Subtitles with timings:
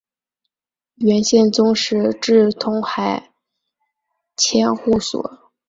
[0.95, 3.31] 元宪宗时置通海
[4.35, 5.51] 千户所。